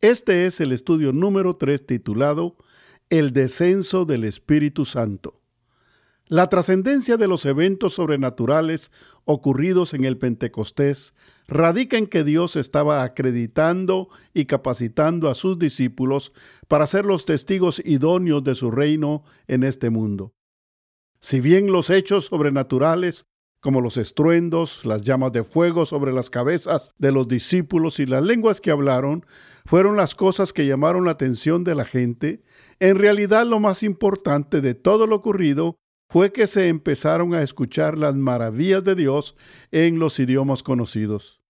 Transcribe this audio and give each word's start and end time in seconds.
Este 0.00 0.46
es 0.46 0.60
el 0.60 0.70
estudio 0.70 1.12
número 1.12 1.56
3 1.56 1.84
titulado 1.84 2.56
El 3.10 3.32
descenso 3.32 4.04
del 4.04 4.22
Espíritu 4.22 4.84
Santo. 4.84 5.40
La 6.28 6.48
trascendencia 6.48 7.16
de 7.16 7.26
los 7.26 7.44
eventos 7.44 7.94
sobrenaturales 7.94 8.92
ocurridos 9.24 9.94
en 9.94 10.04
el 10.04 10.16
Pentecostés 10.16 11.14
radica 11.48 11.96
en 11.96 12.06
que 12.06 12.22
Dios 12.22 12.54
estaba 12.54 13.02
acreditando 13.02 14.08
y 14.32 14.44
capacitando 14.44 15.28
a 15.28 15.34
sus 15.34 15.58
discípulos 15.58 16.32
para 16.68 16.86
ser 16.86 17.04
los 17.04 17.24
testigos 17.24 17.82
idóneos 17.84 18.44
de 18.44 18.54
su 18.54 18.70
reino 18.70 19.24
en 19.48 19.64
este 19.64 19.90
mundo. 19.90 20.32
Si 21.20 21.40
bien 21.40 21.72
los 21.72 21.90
hechos 21.90 22.26
sobrenaturales 22.26 23.26
como 23.60 23.80
los 23.80 23.96
estruendos, 23.96 24.84
las 24.84 25.02
llamas 25.02 25.32
de 25.32 25.44
fuego 25.44 25.84
sobre 25.86 26.12
las 26.12 26.30
cabezas 26.30 26.92
de 26.98 27.12
los 27.12 27.26
discípulos 27.26 27.98
y 27.98 28.06
las 28.06 28.22
lenguas 28.22 28.60
que 28.60 28.70
hablaron, 28.70 29.26
fueron 29.64 29.96
las 29.96 30.14
cosas 30.14 30.52
que 30.52 30.66
llamaron 30.66 31.04
la 31.04 31.12
atención 31.12 31.64
de 31.64 31.74
la 31.74 31.84
gente, 31.84 32.42
en 32.80 32.96
realidad 32.98 33.46
lo 33.46 33.60
más 33.60 33.82
importante 33.82 34.60
de 34.60 34.74
todo 34.74 35.06
lo 35.06 35.16
ocurrido 35.16 35.76
fue 36.08 36.32
que 36.32 36.46
se 36.46 36.68
empezaron 36.68 37.34
a 37.34 37.42
escuchar 37.42 37.98
las 37.98 38.14
maravillas 38.14 38.82
de 38.84 38.94
Dios 38.94 39.36
en 39.70 39.98
los 39.98 40.18
idiomas 40.18 40.62
conocidos. 40.62 41.40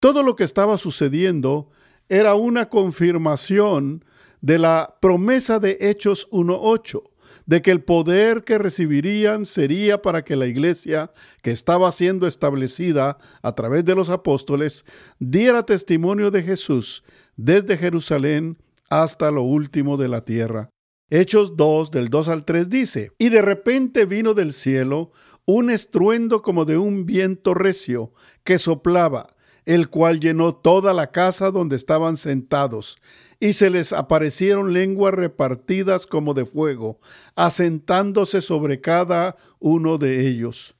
Todo 0.00 0.22
lo 0.22 0.34
que 0.34 0.44
estaba 0.44 0.78
sucediendo 0.78 1.70
era 2.08 2.34
una 2.34 2.68
confirmación 2.68 4.04
de 4.40 4.58
la 4.58 4.96
promesa 5.00 5.60
de 5.60 5.76
Hechos 5.80 6.28
1.8, 6.30 7.09
de 7.50 7.62
que 7.62 7.72
el 7.72 7.82
poder 7.82 8.44
que 8.44 8.58
recibirían 8.58 9.44
sería 9.44 10.00
para 10.02 10.22
que 10.22 10.36
la 10.36 10.46
iglesia, 10.46 11.10
que 11.42 11.50
estaba 11.50 11.90
siendo 11.90 12.28
establecida 12.28 13.18
a 13.42 13.54
través 13.56 13.84
de 13.84 13.96
los 13.96 14.08
apóstoles, 14.08 14.84
diera 15.18 15.66
testimonio 15.66 16.30
de 16.30 16.44
Jesús 16.44 17.02
desde 17.34 17.76
Jerusalén 17.76 18.56
hasta 18.88 19.32
lo 19.32 19.42
último 19.42 19.96
de 19.96 20.06
la 20.06 20.24
tierra. 20.24 20.70
Hechos 21.10 21.56
2 21.56 21.90
del 21.90 22.08
2 22.08 22.28
al 22.28 22.44
3 22.44 22.70
dice, 22.70 23.10
y 23.18 23.30
de 23.30 23.42
repente 23.42 24.06
vino 24.06 24.32
del 24.34 24.52
cielo 24.52 25.10
un 25.44 25.70
estruendo 25.70 26.42
como 26.42 26.64
de 26.64 26.78
un 26.78 27.04
viento 27.04 27.52
recio 27.54 28.12
que 28.44 28.60
soplaba, 28.60 29.34
el 29.64 29.88
cual 29.88 30.20
llenó 30.20 30.54
toda 30.54 30.92
la 30.92 31.08
casa 31.08 31.50
donde 31.50 31.76
estaban 31.76 32.16
sentados, 32.16 32.98
y 33.40 33.54
se 33.54 33.70
les 33.70 33.92
aparecieron 33.92 34.72
lenguas 34.72 35.14
repartidas 35.14 36.06
como 36.06 36.34
de 36.34 36.44
fuego, 36.44 37.00
asentándose 37.34 38.40
sobre 38.40 38.80
cada 38.80 39.36
uno 39.58 39.96
de 39.96 40.28
ellos. 40.28 40.74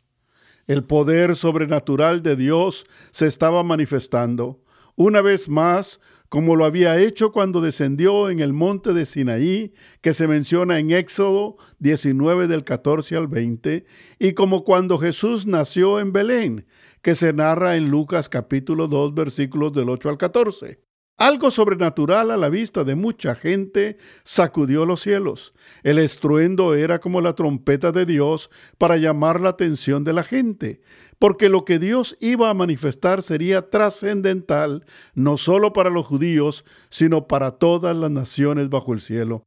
El 0.67 0.85
poder 0.85 1.35
sobrenatural 1.37 2.23
de 2.23 2.37
Dios 2.37 2.87
se 3.11 3.27
estaba 3.27 3.65
manifestando. 3.65 4.61
Una 4.95 5.23
vez 5.23 5.49
más, 5.49 6.01
como 6.31 6.55
lo 6.55 6.65
había 6.65 6.99
hecho 6.99 7.33
cuando 7.33 7.61
descendió 7.61 8.31
en 8.31 8.39
el 8.39 8.53
monte 8.53 8.95
de 8.95 9.05
Sinaí, 9.05 9.73
que 10.01 10.15
se 10.15 10.29
menciona 10.29 10.79
en 10.79 10.93
Éxodo 10.93 11.57
19 11.81 12.47
del 12.47 12.65
14 12.65 13.17
al 13.17 13.27
20, 13.27 13.85
y 14.19 14.33
como 14.33 14.65
cuando 14.65 14.97
Jesús 14.97 15.47
nació 15.47 15.99
en 15.99 16.13
Belén, 16.13 16.67
que 17.03 17.17
se 17.17 17.33
narra 17.33 17.77
en 17.77 17.91
Lucas 17.91 18.29
capítulo 18.29 18.87
2 18.87 19.13
versículos 19.13 19.73
del 19.73 19.91
8 19.91 20.09
al 20.09 20.19
14. 20.19 20.90
Algo 21.21 21.51
sobrenatural 21.51 22.31
a 22.31 22.39
la 22.39 22.49
vista 22.49 22.83
de 22.83 22.95
mucha 22.95 23.35
gente 23.35 23.99
sacudió 24.25 24.87
los 24.87 25.03
cielos. 25.03 25.53
El 25.83 25.99
estruendo 25.99 26.75
era 26.75 26.99
como 26.99 27.21
la 27.21 27.35
trompeta 27.35 27.93
de 27.93 28.07
Dios 28.07 28.49
para 28.79 28.97
llamar 28.97 29.39
la 29.39 29.51
atención 29.51 30.03
de 30.03 30.15
la 30.15 30.23
gente, 30.23 30.81
porque 31.19 31.51
lo 31.51 31.67
que 31.67 31.79
Dios 31.79 32.17
iba 32.21 32.49
a 32.49 32.55
manifestar 32.55 33.23
sería 33.23 33.69
trascendental 33.69 34.87
no 35.13 35.37
solo 35.37 35.75
para 35.75 35.91
los 35.91 36.07
judíos, 36.07 36.65
sino 36.89 37.29
para 37.29 37.51
todas 37.59 37.95
las 37.95 38.11
naciones 38.11 38.71
bajo 38.71 38.95
el 38.95 39.03
cielo. 39.03 39.45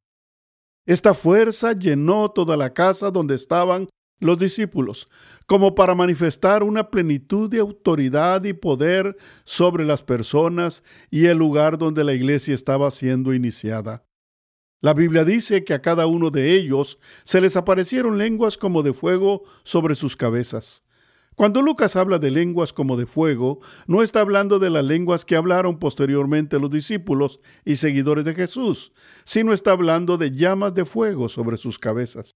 Esta 0.85 1.15
fuerza 1.15 1.73
llenó 1.73 2.29
toda 2.29 2.55
la 2.55 2.75
casa 2.75 3.09
donde 3.09 3.33
estaban 3.33 3.87
los 4.23 4.39
discípulos, 4.39 5.09
como 5.45 5.75
para 5.75 5.95
manifestar 5.95 6.63
una 6.63 6.89
plenitud 6.89 7.49
de 7.49 7.59
autoridad 7.59 8.43
y 8.43 8.53
poder 8.53 9.15
sobre 9.43 9.85
las 9.85 10.01
personas 10.01 10.83
y 11.11 11.25
el 11.25 11.37
lugar 11.37 11.77
donde 11.77 12.03
la 12.03 12.13
iglesia 12.13 12.55
estaba 12.55 12.89
siendo 12.91 13.33
iniciada. 13.33 14.05
La 14.81 14.93
Biblia 14.93 15.23
dice 15.23 15.63
que 15.63 15.73
a 15.73 15.81
cada 15.81 16.07
uno 16.07 16.29
de 16.29 16.53
ellos 16.55 16.99
se 17.23 17.39
les 17.39 17.55
aparecieron 17.55 18.17
lenguas 18.17 18.57
como 18.57 18.83
de 18.83 18.93
fuego 18.93 19.43
sobre 19.63 19.95
sus 19.95 20.17
cabezas. 20.17 20.83
Cuando 21.35 21.61
Lucas 21.61 21.95
habla 21.95 22.19
de 22.19 22.29
lenguas 22.29 22.73
como 22.73 22.95
de 22.95 23.05
fuego, 23.05 23.59
no 23.87 24.03
está 24.03 24.19
hablando 24.19 24.59
de 24.59 24.69
las 24.69 24.85
lenguas 24.85 25.25
que 25.25 25.35
hablaron 25.35 25.79
posteriormente 25.79 26.59
los 26.59 26.69
discípulos 26.69 27.39
y 27.65 27.77
seguidores 27.77 28.25
de 28.25 28.35
Jesús, 28.35 28.91
sino 29.25 29.53
está 29.53 29.71
hablando 29.71 30.17
de 30.17 30.31
llamas 30.31 30.73
de 30.75 30.85
fuego 30.85 31.29
sobre 31.29 31.57
sus 31.57 31.79
cabezas. 31.79 32.35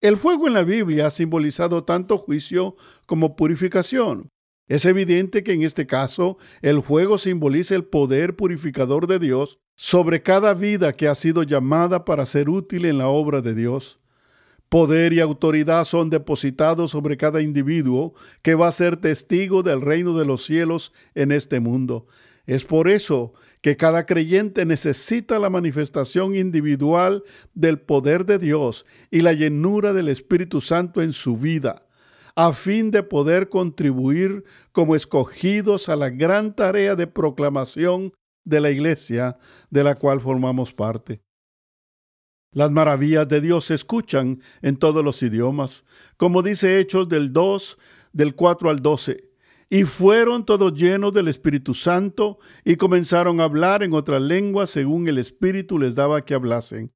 El 0.00 0.16
fuego 0.16 0.46
en 0.46 0.54
la 0.54 0.62
Biblia 0.62 1.08
ha 1.08 1.10
simbolizado 1.10 1.82
tanto 1.82 2.18
juicio 2.18 2.76
como 3.04 3.34
purificación. 3.34 4.30
Es 4.68 4.84
evidente 4.84 5.42
que 5.42 5.52
en 5.52 5.62
este 5.62 5.88
caso 5.88 6.38
el 6.62 6.82
fuego 6.84 7.18
simboliza 7.18 7.74
el 7.74 7.84
poder 7.84 8.36
purificador 8.36 9.08
de 9.08 9.18
Dios 9.18 9.58
sobre 9.74 10.22
cada 10.22 10.54
vida 10.54 10.92
que 10.92 11.08
ha 11.08 11.16
sido 11.16 11.42
llamada 11.42 12.04
para 12.04 12.26
ser 12.26 12.48
útil 12.48 12.84
en 12.84 12.98
la 12.98 13.08
obra 13.08 13.40
de 13.40 13.54
Dios. 13.54 13.98
Poder 14.68 15.14
y 15.14 15.20
autoridad 15.20 15.84
son 15.84 16.10
depositados 16.10 16.90
sobre 16.90 17.16
cada 17.16 17.40
individuo 17.40 18.12
que 18.42 18.54
va 18.54 18.68
a 18.68 18.72
ser 18.72 18.98
testigo 18.98 19.62
del 19.62 19.80
reino 19.80 20.18
de 20.18 20.26
los 20.26 20.44
cielos 20.44 20.92
en 21.14 21.32
este 21.32 21.58
mundo. 21.58 22.06
Es 22.44 22.64
por 22.64 22.88
eso 22.88 23.32
que 23.62 23.76
cada 23.76 24.04
creyente 24.04 24.66
necesita 24.66 25.38
la 25.38 25.48
manifestación 25.48 26.34
individual 26.34 27.22
del 27.54 27.80
poder 27.80 28.26
de 28.26 28.38
Dios 28.38 28.84
y 29.10 29.20
la 29.20 29.32
llenura 29.32 29.92
del 29.92 30.08
Espíritu 30.08 30.60
Santo 30.60 31.02
en 31.02 31.12
su 31.12 31.36
vida, 31.36 31.86
a 32.36 32.52
fin 32.52 32.90
de 32.90 33.02
poder 33.02 33.48
contribuir 33.48 34.44
como 34.72 34.96
escogidos 34.96 35.88
a 35.88 35.96
la 35.96 36.10
gran 36.10 36.54
tarea 36.54 36.94
de 36.94 37.06
proclamación 37.06 38.12
de 38.44 38.60
la 38.60 38.70
iglesia 38.70 39.36
de 39.70 39.84
la 39.84 39.94
cual 39.94 40.20
formamos 40.20 40.72
parte. 40.72 41.20
Las 42.52 42.70
maravillas 42.70 43.28
de 43.28 43.40
Dios 43.40 43.66
se 43.66 43.74
escuchan 43.74 44.40
en 44.62 44.76
todos 44.76 45.04
los 45.04 45.22
idiomas, 45.22 45.84
como 46.16 46.42
dice 46.42 46.78
Hechos 46.78 47.08
del 47.08 47.32
2, 47.32 47.78
del 48.12 48.34
4 48.34 48.70
al 48.70 48.80
12 48.80 49.28
y 49.70 49.84
fueron 49.84 50.44
todos 50.44 50.72
llenos 50.72 51.12
del 51.12 51.28
Espíritu 51.28 51.74
Santo 51.74 52.38
y 52.64 52.76
comenzaron 52.76 53.40
a 53.40 53.44
hablar 53.44 53.82
en 53.82 53.92
otra 53.92 54.18
lengua 54.18 54.66
según 54.66 55.08
el 55.08 55.18
Espíritu 55.18 55.78
les 55.78 55.94
daba 55.94 56.24
que 56.24 56.34
hablasen. 56.34 56.92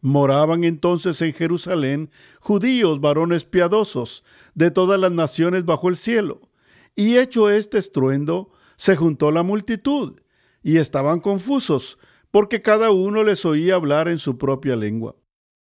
Moraban 0.00 0.64
entonces 0.64 1.22
en 1.22 1.32
Jerusalén 1.32 2.10
judíos 2.40 3.00
varones 3.00 3.44
piadosos 3.44 4.24
de 4.54 4.70
todas 4.70 4.98
las 5.00 5.12
naciones 5.12 5.64
bajo 5.64 5.88
el 5.88 5.96
cielo. 5.96 6.50
Y 6.94 7.16
hecho 7.16 7.48
este 7.48 7.78
estruendo, 7.78 8.52
se 8.76 8.96
juntó 8.96 9.30
la 9.30 9.42
multitud, 9.42 10.20
y 10.62 10.76
estaban 10.76 11.20
confusos, 11.20 11.98
porque 12.32 12.62
cada 12.62 12.90
uno 12.90 13.22
les 13.22 13.44
oía 13.44 13.76
hablar 13.76 14.08
en 14.08 14.18
su 14.18 14.38
propia 14.38 14.74
lengua. 14.74 15.14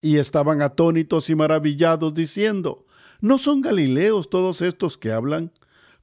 Y 0.01 0.17
estaban 0.17 0.61
atónitos 0.61 1.29
y 1.29 1.35
maravillados, 1.35 2.13
diciendo, 2.13 2.85
¿No 3.19 3.37
son 3.37 3.61
Galileos 3.61 4.29
todos 4.29 4.61
estos 4.61 4.97
que 4.97 5.11
hablan? 5.11 5.51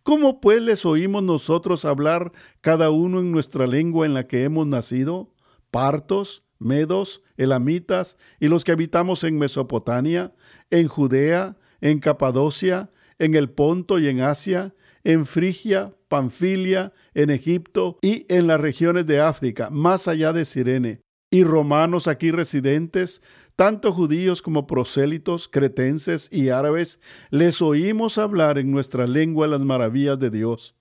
¿Cómo 0.02 0.40
pues 0.40 0.60
les 0.60 0.84
oímos 0.84 1.22
nosotros 1.22 1.84
hablar 1.84 2.32
cada 2.60 2.90
uno 2.90 3.20
en 3.20 3.30
nuestra 3.30 3.66
lengua 3.66 4.06
en 4.06 4.14
la 4.14 4.26
que 4.26 4.44
hemos 4.44 4.66
nacido? 4.66 5.32
Partos, 5.70 6.42
medos, 6.58 7.22
elamitas 7.36 8.16
y 8.40 8.48
los 8.48 8.64
que 8.64 8.72
habitamos 8.72 9.22
en 9.22 9.38
Mesopotamia, 9.38 10.34
en 10.70 10.88
Judea, 10.88 11.58
en 11.80 12.00
Capadocia, 12.00 12.90
en 13.18 13.34
el 13.34 13.50
Ponto 13.50 13.98
y 13.98 14.08
en 14.08 14.22
Asia, 14.22 14.74
en 15.04 15.26
Frigia, 15.26 15.94
Panfilia, 16.08 16.92
en 17.14 17.30
Egipto 17.30 17.98
y 18.02 18.26
en 18.28 18.46
las 18.46 18.60
regiones 18.60 19.06
de 19.06 19.20
África, 19.20 19.70
más 19.70 20.08
allá 20.08 20.32
de 20.32 20.44
Sirene, 20.44 21.00
y 21.30 21.44
romanos 21.44 22.08
aquí 22.08 22.32
residentes, 22.32 23.22
tanto 23.54 23.92
judíos 23.92 24.42
como 24.42 24.66
prosélitos, 24.66 25.48
cretenses 25.48 26.28
y 26.32 26.48
árabes, 26.48 27.00
les 27.30 27.62
oímos 27.62 28.18
hablar 28.18 28.58
en 28.58 28.70
nuestra 28.72 29.06
lengua 29.06 29.46
las 29.46 29.60
maravillas 29.60 30.18
de 30.18 30.30
Dios. 30.30 30.74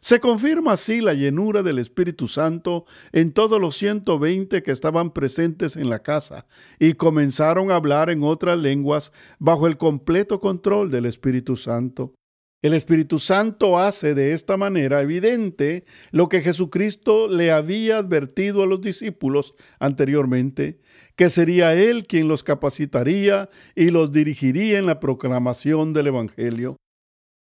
Se 0.00 0.20
confirma 0.20 0.72
así 0.72 1.00
la 1.00 1.14
llenura 1.14 1.62
del 1.62 1.78
Espíritu 1.78 2.28
Santo 2.28 2.86
en 3.12 3.32
todos 3.32 3.60
los 3.60 3.76
120 3.76 4.62
que 4.62 4.70
estaban 4.70 5.12
presentes 5.12 5.76
en 5.76 5.90
la 5.90 6.02
casa 6.02 6.46
y 6.78 6.94
comenzaron 6.94 7.70
a 7.70 7.76
hablar 7.76 8.08
en 8.10 8.22
otras 8.22 8.58
lenguas 8.58 9.12
bajo 9.38 9.66
el 9.66 9.76
completo 9.76 10.40
control 10.40 10.90
del 10.90 11.06
Espíritu 11.06 11.56
Santo. 11.56 12.14
El 12.60 12.74
Espíritu 12.74 13.20
Santo 13.20 13.78
hace 13.78 14.14
de 14.14 14.32
esta 14.32 14.56
manera 14.56 15.00
evidente 15.00 15.84
lo 16.10 16.28
que 16.28 16.40
Jesucristo 16.40 17.28
le 17.28 17.52
había 17.52 17.98
advertido 17.98 18.64
a 18.64 18.66
los 18.66 18.80
discípulos 18.80 19.54
anteriormente, 19.78 20.80
que 21.14 21.30
sería 21.30 21.74
Él 21.74 22.08
quien 22.08 22.26
los 22.26 22.42
capacitaría 22.42 23.48
y 23.76 23.90
los 23.90 24.10
dirigiría 24.10 24.80
en 24.80 24.86
la 24.86 24.98
proclamación 24.98 25.92
del 25.92 26.08
Evangelio. 26.08 26.76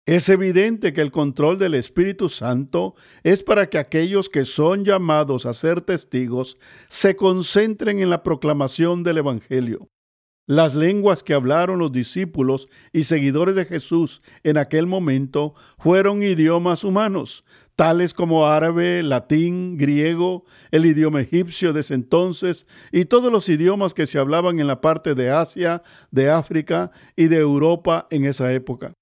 Es 0.05 0.29
evidente 0.29 0.93
que 0.93 1.01
el 1.01 1.11
control 1.11 1.57
del 1.57 1.73
Espíritu 1.73 2.29
Santo 2.29 2.93
es 3.23 3.43
para 3.43 3.71
que 3.71 3.79
aquellos 3.79 4.29
que 4.29 4.45
son 4.45 4.85
llamados 4.85 5.47
a 5.47 5.53
ser 5.53 5.81
testigos 5.81 6.59
se 6.89 7.15
concentren 7.15 7.99
en 8.01 8.11
la 8.11 8.21
proclamación 8.21 9.01
del 9.01 9.17
Evangelio. 9.17 9.89
Las 10.47 10.75
lenguas 10.75 11.23
que 11.23 11.33
hablaron 11.33 11.77
los 11.79 11.91
discípulos 11.91 12.69
y 12.93 13.03
seguidores 13.03 13.53
de 13.53 13.65
Jesús 13.65 14.21
en 14.43 14.55
aquel 14.55 14.87
momento 14.87 15.53
fueron 15.77 16.23
idiomas 16.23 16.85
humanos, 16.85 17.43
tales 17.75 18.13
como 18.13 18.47
árabe, 18.47 19.03
latín, 19.03 19.77
griego, 19.77 20.45
el 20.71 20.85
idioma 20.85 21.19
egipcio 21.19 21.73
de 21.73 21.81
ese 21.81 21.95
entonces 21.95 22.65
y 22.93 23.03
todos 23.03 23.29
los 23.29 23.49
idiomas 23.49 23.93
que 23.93 24.05
se 24.05 24.19
hablaban 24.19 24.61
en 24.61 24.67
la 24.67 24.79
parte 24.79 25.15
de 25.15 25.31
Asia, 25.31 25.83
de 26.11 26.29
África 26.29 26.91
y 27.17 27.27
de 27.27 27.39
Europa 27.39 28.07
en 28.09 28.23
esa 28.23 28.53
época. 28.53 28.93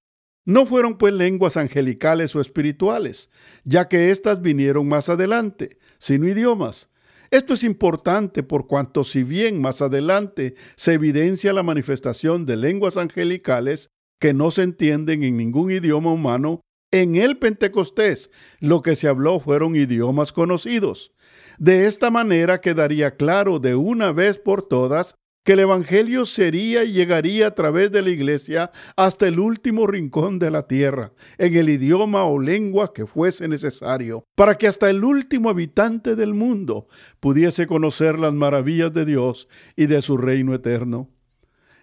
No 0.46 0.66
fueron 0.66 0.98
pues 0.98 1.14
lenguas 1.14 1.58
angelicales 1.58 2.36
o 2.36 2.42
espirituales, 2.42 3.30
ya 3.66 3.88
que 3.88 4.10
éstas 4.10 4.42
vinieron 4.42 4.88
más 4.88 5.10
adelante, 5.10 5.78
sino 6.00 6.28
idiomas. 6.28 6.90
Esto 7.36 7.54
es 7.54 7.66
importante 7.66 8.44
por 8.44 8.66
cuanto 8.66 9.04
si 9.04 9.24
bien 9.24 9.60
más 9.60 9.82
adelante 9.82 10.54
se 10.78 10.94
evidencia 10.94 11.52
la 11.52 11.64
manifestación 11.64 12.46
de 12.46 12.56
lenguas 12.56 12.96
angelicales 12.96 13.90
que 14.22 14.34
no 14.34 14.52
se 14.52 14.64
entienden 14.64 15.22
en 15.22 15.36
ningún 15.36 15.70
idioma 15.70 16.14
humano, 16.14 16.62
en 16.94 17.18
el 17.18 17.38
Pentecostés 17.38 18.32
lo 18.62 18.82
que 18.82 18.96
se 18.96 19.10
habló 19.10 19.42
fueron 19.42 19.76
idiomas 19.76 20.32
conocidos. 20.32 21.12
De 21.58 21.88
esta 21.88 22.10
manera 22.10 22.62
quedaría 22.62 23.18
claro 23.18 23.60
de 23.60 23.76
una 23.76 24.14
vez 24.14 24.38
por 24.38 24.66
todas 24.66 25.16
que 25.46 25.54
el 25.54 25.60
Evangelio 25.60 26.26
sería 26.26 26.84
y 26.84 26.92
llegaría 26.92 27.48
a 27.48 27.56
través 27.56 27.92
de 27.92 28.02
la 28.02 28.10
iglesia 28.10 28.72
hasta 28.98 29.28
el 29.28 29.40
último 29.40 29.86
rincón 29.86 30.40
de 30.40 30.50
la 30.50 30.68
tierra, 30.68 31.14
en 31.38 31.56
el 31.56 31.70
idioma 31.70 32.26
o 32.26 32.40
lengua 32.40 32.92
que 32.94 33.06
fuese 33.06 33.48
necesario, 33.48 34.26
para 34.34 34.56
que 34.56 34.68
hasta 34.68 34.90
el 34.90 35.04
último 35.04 35.52
habitante 35.52 36.16
del 36.16 36.34
mundo 36.34 36.88
pudiese 37.20 37.68
conocer 37.68 38.18
las 38.18 38.34
maravillas 38.34 38.92
de 38.92 39.06
Dios 39.06 39.48
y 39.76 39.86
de 39.86 40.02
su 40.02 40.18
reino 40.18 40.56
eterno. 40.56 41.15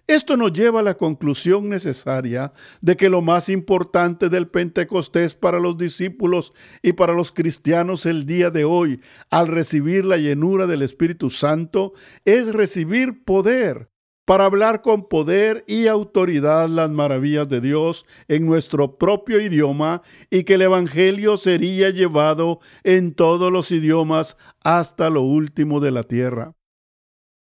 Esto 0.05 0.35
nos 0.35 0.51
lleva 0.51 0.81
a 0.81 0.83
la 0.83 0.95
conclusión 0.95 1.69
necesaria 1.69 2.51
de 2.81 2.97
que 2.97 3.09
lo 3.09 3.21
más 3.21 3.47
importante 3.47 4.27
del 4.27 4.49
Pentecostés 4.49 5.33
para 5.33 5.61
los 5.61 5.77
discípulos 5.77 6.53
y 6.81 6.91
para 6.91 7.13
los 7.13 7.31
cristianos 7.31 8.05
el 8.05 8.25
día 8.25 8.49
de 8.49 8.65
hoy, 8.65 8.99
al 9.29 9.47
recibir 9.47 10.03
la 10.03 10.17
llenura 10.17 10.67
del 10.67 10.81
Espíritu 10.81 11.29
Santo, 11.29 11.93
es 12.25 12.51
recibir 12.53 13.23
poder 13.23 13.89
para 14.25 14.43
hablar 14.43 14.81
con 14.81 15.07
poder 15.07 15.63
y 15.67 15.87
autoridad 15.87 16.67
las 16.67 16.91
maravillas 16.91 17.47
de 17.47 17.61
Dios 17.61 18.05
en 18.27 18.45
nuestro 18.45 18.97
propio 18.97 19.39
idioma 19.39 20.01
y 20.29 20.43
que 20.43 20.55
el 20.55 20.63
Evangelio 20.63 21.37
sería 21.37 21.91
llevado 21.91 22.59
en 22.83 23.13
todos 23.13 23.53
los 23.53 23.71
idiomas 23.71 24.35
hasta 24.65 25.09
lo 25.09 25.21
último 25.21 25.79
de 25.79 25.91
la 25.91 26.03
tierra. 26.03 26.53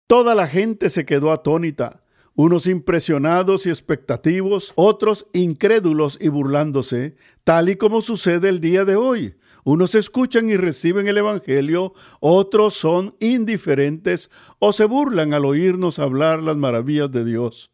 Toda 0.08 0.36
la 0.36 0.48
gente 0.48 0.92
se 0.92 1.06
quedó 1.06 1.32
atónita 1.32 2.04
unos 2.36 2.68
impresionados 2.68 3.66
y 3.66 3.70
expectativos, 3.70 4.74
otros 4.76 5.28
incrédulos 5.34 6.18
y 6.22 6.30
burlándose, 6.30 7.16
tal 7.44 7.70
y 7.70 7.76
como 7.76 8.02
sucede 8.02 8.50
el 8.50 8.62
día 8.62 8.86
de 8.86 8.96
hoy. 8.96 9.36
Unos 9.64 9.94
escuchan 9.96 10.50
y 10.50 10.58
reciben 10.58 11.08
el 11.08 11.18
Evangelio, 11.18 11.94
otros 12.20 12.74
son 12.74 13.16
indiferentes 13.20 14.32
o 14.60 14.74
se 14.74 14.86
burlan 14.86 15.34
al 15.34 15.46
oírnos 15.46 16.00
hablar 16.00 16.42
las 16.42 16.58
maravillas 16.58 17.12
de 17.12 17.26
Dios. 17.26 17.72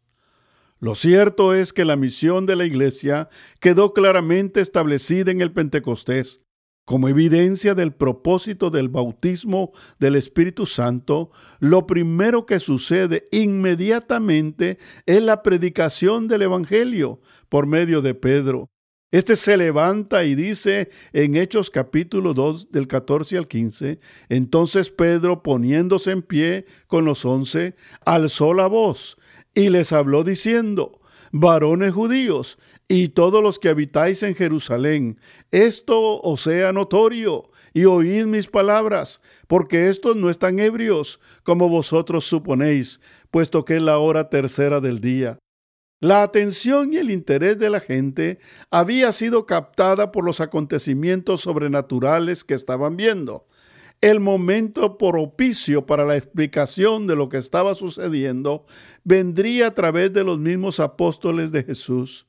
Lo 0.80 0.94
cierto 0.94 1.54
es 1.54 1.72
que 1.72 1.84
la 1.84 1.96
misión 1.96 2.46
de 2.46 2.56
la 2.56 2.64
Iglesia 2.64 3.28
quedó 3.60 3.92
claramente 3.92 4.60
establecida 4.60 5.30
en 5.30 5.40
el 5.40 5.52
Pentecostés. 5.52 6.42
Como 6.88 7.06
evidencia 7.06 7.74
del 7.74 7.92
propósito 7.92 8.70
del 8.70 8.88
bautismo 8.88 9.72
del 9.98 10.16
Espíritu 10.16 10.64
Santo, 10.64 11.30
lo 11.58 11.86
primero 11.86 12.46
que 12.46 12.60
sucede 12.60 13.28
inmediatamente 13.30 14.78
es 15.04 15.22
la 15.22 15.42
predicación 15.42 16.28
del 16.28 16.40
Evangelio 16.40 17.20
por 17.50 17.66
medio 17.66 18.00
de 18.00 18.14
Pedro. 18.14 18.70
Este 19.10 19.36
se 19.36 19.58
levanta 19.58 20.24
y 20.24 20.34
dice 20.34 20.88
en 21.12 21.36
Hechos 21.36 21.68
capítulo 21.68 22.32
2 22.32 22.72
del 22.72 22.88
14 22.88 23.36
al 23.36 23.48
15, 23.48 24.00
entonces 24.30 24.90
Pedro 24.90 25.42
poniéndose 25.42 26.12
en 26.12 26.22
pie 26.22 26.64
con 26.86 27.04
los 27.04 27.26
once, 27.26 27.74
alzó 28.06 28.54
la 28.54 28.66
voz 28.66 29.18
y 29.52 29.68
les 29.68 29.92
habló 29.92 30.24
diciendo, 30.24 31.02
varones 31.32 31.92
judíos 31.92 32.58
y 32.88 33.10
todos 33.10 33.42
los 33.42 33.58
que 33.58 33.68
habitáis 33.68 34.22
en 34.22 34.34
Jerusalén, 34.34 35.20
esto 35.50 36.22
os 36.22 36.40
sea 36.40 36.72
notorio, 36.72 37.50
y 37.74 37.84
oíd 37.84 38.24
mis 38.24 38.46
palabras, 38.46 39.20
porque 39.46 39.90
estos 39.90 40.16
no 40.16 40.30
están 40.30 40.58
ebrios, 40.58 41.20
como 41.42 41.68
vosotros 41.68 42.24
suponéis, 42.24 43.00
puesto 43.30 43.66
que 43.66 43.76
es 43.76 43.82
la 43.82 43.98
hora 43.98 44.30
tercera 44.30 44.80
del 44.80 45.00
día. 45.00 45.38
La 46.00 46.22
atención 46.22 46.94
y 46.94 46.96
el 46.96 47.10
interés 47.10 47.58
de 47.58 47.68
la 47.68 47.80
gente 47.80 48.38
había 48.70 49.12
sido 49.12 49.46
captada 49.46 50.12
por 50.12 50.24
los 50.24 50.40
acontecimientos 50.40 51.42
sobrenaturales 51.42 52.44
que 52.44 52.54
estaban 52.54 52.96
viendo. 52.96 53.48
El 54.00 54.20
momento 54.20 54.96
propicio 54.96 55.86
para 55.86 56.04
la 56.04 56.16
explicación 56.16 57.08
de 57.08 57.16
lo 57.16 57.28
que 57.28 57.38
estaba 57.38 57.74
sucediendo 57.74 58.64
vendría 59.02 59.66
a 59.66 59.74
través 59.74 60.12
de 60.12 60.22
los 60.22 60.38
mismos 60.38 60.78
apóstoles 60.78 61.50
de 61.50 61.64
Jesús. 61.64 62.27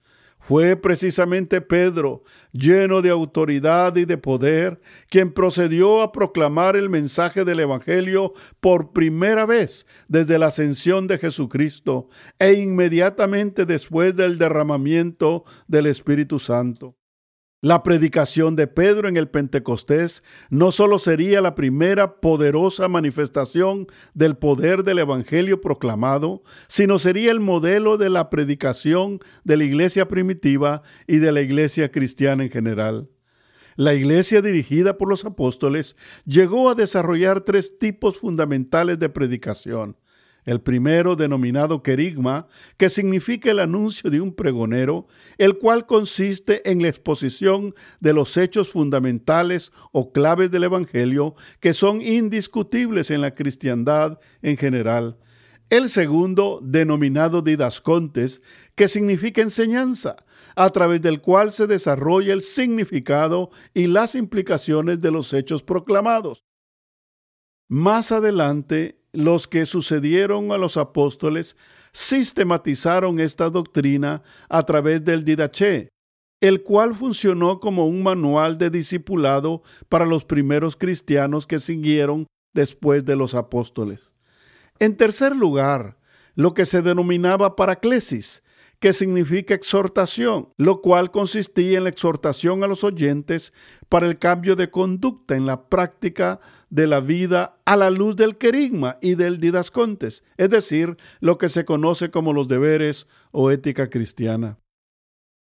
Fue 0.50 0.76
precisamente 0.76 1.62
Pedro, 1.62 2.24
lleno 2.52 3.04
de 3.04 3.12
autoridad 3.12 3.96
y 3.98 4.06
de 4.06 4.18
poder, 4.18 4.82
quien 5.08 5.32
procedió 5.32 6.02
a 6.02 6.12
proclamar 6.12 6.76
el 6.76 6.90
mensaje 6.90 7.46
del 7.46 7.60
Evangelio 7.60 8.34
por 8.60 8.92
primera 8.92 9.46
vez 9.46 9.86
desde 10.08 10.40
la 10.40 10.48
ascensión 10.48 11.06
de 11.06 11.20
Jesucristo 11.20 12.10
e 12.40 12.54
inmediatamente 12.54 13.68
después 13.68 14.16
del 14.16 14.40
derramamiento 14.40 15.44
del 15.68 15.86
Espíritu 15.86 16.40
Santo. 16.40 16.99
La 17.62 17.84
predicación 17.84 18.56
de 18.56 18.68
Pedro 18.68 19.10
en 19.10 19.18
el 19.18 19.28
Pentecostés 19.28 20.24
no 20.50 20.72
solo 20.72 20.98
sería 20.98 21.42
la 21.42 21.56
primera 21.56 22.22
poderosa 22.22 22.88
manifestación 22.88 23.88
del 24.14 24.38
poder 24.38 24.86
del 24.86 25.00
Evangelio 25.00 25.60
proclamado, 25.60 26.42
sino 26.70 27.00
sería 27.00 27.32
el 27.32 27.42
modelo 27.42 27.98
de 27.98 28.10
la 28.10 28.30
predicación 28.30 29.20
de 29.44 29.58
la 29.58 29.66
iglesia 29.66 30.08
primitiva 30.08 30.84
y 31.06 31.18
de 31.18 31.34
la 31.34 31.42
iglesia 31.42 31.92
cristiana 31.92 32.46
en 32.46 32.50
general. 32.50 33.10
La 33.76 33.94
iglesia 33.94 34.42
dirigida 34.42 34.98
por 34.98 35.10
los 35.10 35.26
apóstoles 35.26 35.98
llegó 36.26 36.70
a 36.70 36.76
desarrollar 36.76 37.42
tres 37.42 37.78
tipos 37.78 38.20
fundamentales 38.20 39.00
de 39.00 39.10
predicación 39.10 39.98
el 40.50 40.62
primero 40.62 41.16
denominado 41.16 41.84
querigma, 41.84 42.48
que 42.78 42.90
significa 42.90 43.52
el 43.52 43.60
anuncio 43.60 44.10
de 44.10 44.20
un 44.20 44.34
pregonero, 44.34 45.06
el 45.38 45.60
cual 45.60 45.86
consiste 45.86 46.68
en 46.72 46.82
la 46.82 46.88
exposición 46.88 47.76
de 48.00 48.14
los 48.14 48.36
hechos 48.36 48.70
fundamentales 48.72 49.72
o 49.92 50.12
claves 50.12 50.50
del 50.50 50.64
Evangelio 50.64 51.36
que 51.60 51.76
son 51.76 52.02
indiscutibles 52.02 53.12
en 53.12 53.22
la 53.22 53.36
cristiandad 53.36 54.20
en 54.42 54.58
general. 54.58 55.20
El 55.70 55.88
segundo, 55.88 56.62
denominado 56.64 57.44
didascontes, 57.44 58.42
que 58.74 58.88
significa 58.88 59.44
enseñanza, 59.44 60.16
a 60.56 60.72
través 60.72 61.00
del 61.04 61.22
cual 61.22 61.52
se 61.52 61.68
desarrolla 61.68 62.34
el 62.34 62.42
significado 62.42 63.52
y 63.76 63.86
las 63.86 64.16
implicaciones 64.16 65.00
de 65.00 65.12
los 65.12 65.32
hechos 65.32 65.62
proclamados. 65.62 66.44
Más 67.68 68.12
adelante, 68.12 68.99
los 69.12 69.48
que 69.48 69.66
sucedieron 69.66 70.52
a 70.52 70.58
los 70.58 70.78
apóstoles 70.78 71.58
sistematizaron 71.92 73.20
esta 73.20 73.50
doctrina 73.50 74.22
a 74.48 74.64
través 74.64 75.04
del 75.04 75.26
Didaché, 75.26 75.90
el 76.42 76.64
cual 76.64 76.96
funcionó 76.96 77.60
como 77.60 77.88
un 77.88 78.04
manual 78.04 78.58
de 78.58 78.70
discipulado 78.70 79.64
para 79.90 80.06
los 80.06 80.24
primeros 80.24 80.76
cristianos 80.76 81.48
que 81.48 81.60
siguieron 81.60 82.28
después 82.54 83.06
de 83.06 83.16
los 83.16 83.36
apóstoles. 83.36 84.14
En 84.80 84.96
tercer 84.96 85.36
lugar, 85.36 85.98
lo 86.36 86.54
que 86.54 86.66
se 86.66 86.82
denominaba 86.82 87.56
paraclesis, 87.56 88.44
que 88.80 88.94
significa 88.94 89.54
exhortación, 89.54 90.50
lo 90.58 90.82
cual 90.82 91.12
consistía 91.12 91.78
en 91.78 91.84
la 91.84 91.90
exhortación 91.90 92.64
a 92.64 92.68
los 92.68 92.84
oyentes 92.84 93.54
para 93.90 94.08
el 94.08 94.18
cambio 94.18 94.56
de 94.56 94.72
conducta 94.72 95.36
en 95.36 95.46
la 95.46 95.68
práctica 95.68 96.40
de 96.70 96.88
la 96.88 97.02
vida 97.02 97.58
a 97.66 97.76
la 97.76 97.90
luz 97.90 98.16
del 98.16 98.38
querigma 98.38 98.98
y 99.02 99.16
del 99.16 99.40
didascontes, 99.40 100.24
es 100.38 100.50
decir, 100.50 100.98
lo 101.20 101.38
que 101.38 101.50
se 101.50 101.66
conoce 101.66 102.10
como 102.10 102.34
los 102.34 102.48
deberes 102.48 103.08
o 103.32 103.52
ética 103.52 103.90
cristiana. 103.90 104.58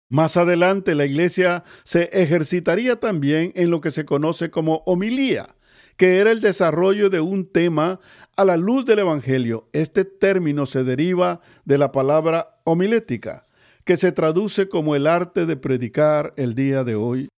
Más 0.10 0.36
adelante 0.36 0.94
la 0.94 1.06
iglesia 1.06 1.64
se 1.84 2.10
ejercitaría 2.12 3.00
también 3.00 3.54
en 3.56 3.70
lo 3.70 3.80
que 3.80 3.92
se 3.92 4.04
conoce 4.04 4.52
como 4.52 4.84
homilía, 4.86 5.56
que 6.02 6.18
era 6.18 6.32
el 6.32 6.42
desarrollo 6.42 7.12
de 7.12 7.22
un 7.22 7.46
tema 7.46 8.00
a 8.36 8.44
la 8.44 8.58
luz 8.58 8.88
del 8.88 8.98
Evangelio. 8.98 9.70
Este 9.72 10.04
término 10.04 10.66
se 10.66 10.84
deriva 10.84 11.42
de 11.64 11.78
la 11.78 11.92
palabra 11.92 12.60
homilética, 12.64 13.46
que 13.86 13.98
se 13.98 14.12
traduce 14.12 14.68
como 14.68 14.96
el 14.96 15.06
arte 15.06 15.46
de 15.46 15.58
predicar 15.58 16.34
el 16.38 16.56
día 16.56 16.84
de 16.84 16.96
hoy. 16.96 17.30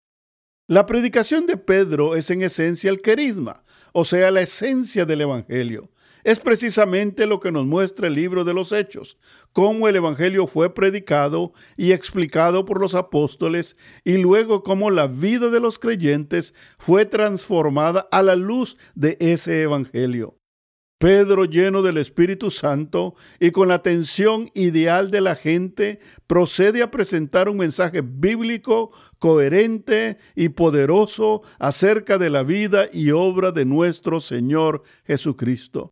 La 0.69 0.85
predicación 0.85 1.45
de 1.45 1.57
Pedro 1.57 2.15
es 2.15 2.31
en 2.31 2.41
esencia 2.41 2.89
el 2.89 3.01
querisma, 3.01 3.65
o 3.91 4.05
sea, 4.05 4.31
la 4.31 4.39
esencia 4.39 5.03
del 5.03 5.19
Evangelio. 5.19 5.89
Es 6.23 6.39
precisamente 6.39 7.27
lo 7.27 7.41
que 7.41 7.51
nos 7.51 7.65
muestra 7.65 8.07
el 8.07 8.15
libro 8.15 8.45
de 8.45 8.53
los 8.53 8.71
Hechos, 8.71 9.17
cómo 9.51 9.89
el 9.89 9.97
Evangelio 9.97 10.47
fue 10.47 10.73
predicado 10.73 11.51
y 11.75 11.91
explicado 11.91 12.63
por 12.63 12.79
los 12.79 12.95
apóstoles 12.95 13.75
y 14.05 14.17
luego 14.17 14.63
cómo 14.63 14.89
la 14.89 15.07
vida 15.07 15.49
de 15.49 15.59
los 15.59 15.79
creyentes 15.79 16.53
fue 16.77 17.05
transformada 17.05 18.07
a 18.09 18.23
la 18.23 18.37
luz 18.37 18.77
de 18.95 19.17
ese 19.19 19.63
Evangelio. 19.63 20.37
Pedro, 20.97 21.43
lleno 21.43 21.81
del 21.81 21.97
Espíritu 21.97 22.49
Santo 22.49 23.15
y 23.37 23.51
con 23.51 23.67
la 23.67 23.73
atención 23.73 24.49
ideal 24.53 25.11
de 25.11 25.19
la 25.19 25.35
gente, 25.35 25.99
procede 26.27 26.81
a 26.81 26.91
presentar 26.91 27.49
un 27.49 27.57
mensaje 27.57 27.99
bíblico 28.01 28.91
coherente 29.19 30.17
y 30.33 30.47
poderoso 30.47 31.41
acerca 31.59 32.17
de 32.17 32.29
la 32.29 32.43
vida 32.43 32.87
y 32.93 33.11
obra 33.11 33.51
de 33.51 33.65
nuestro 33.65 34.21
Señor 34.21 34.83
Jesucristo. 35.03 35.91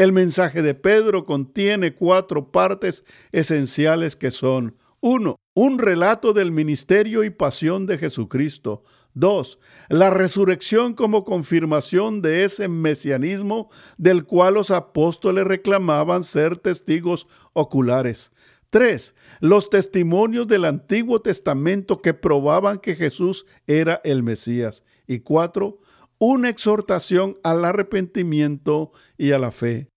El 0.00 0.12
mensaje 0.12 0.62
de 0.62 0.74
Pedro 0.74 1.26
contiene 1.26 1.94
cuatro 1.94 2.50
partes 2.50 3.04
esenciales 3.32 4.16
que 4.16 4.30
son 4.30 4.74
uno, 5.00 5.38
Un 5.52 5.78
relato 5.78 6.32
del 6.32 6.52
ministerio 6.52 7.22
y 7.22 7.28
pasión 7.28 7.84
de 7.84 7.98
Jesucristo. 7.98 8.82
2. 9.12 9.58
La 9.90 10.08
resurrección 10.08 10.94
como 10.94 11.26
confirmación 11.26 12.22
de 12.22 12.44
ese 12.44 12.66
mesianismo 12.66 13.68
del 13.98 14.24
cual 14.24 14.54
los 14.54 14.70
apóstoles 14.70 15.44
reclamaban 15.44 16.24
ser 16.24 16.56
testigos 16.56 17.28
oculares. 17.52 18.32
3. 18.70 19.14
Los 19.40 19.68
testimonios 19.68 20.48
del 20.48 20.64
Antiguo 20.64 21.20
Testamento 21.20 22.00
que 22.00 22.14
probaban 22.14 22.78
que 22.78 22.96
Jesús 22.96 23.44
era 23.66 24.00
el 24.02 24.22
Mesías. 24.22 24.82
Y 25.06 25.18
4 25.18 25.78
una 26.20 26.50
exhortación 26.50 27.38
al 27.42 27.64
arrepentimiento 27.64 28.92
y 29.16 29.32
a 29.32 29.38
la 29.38 29.50
fe. 29.50 29.88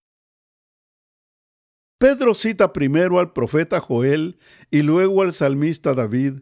Pedro 2.00 2.34
cita 2.34 2.72
primero 2.72 3.20
al 3.20 3.34
profeta 3.34 3.80
Joel 3.82 4.38
y 4.72 4.82
luego 4.82 5.22
al 5.22 5.34
salmista 5.34 5.94
David. 5.94 6.40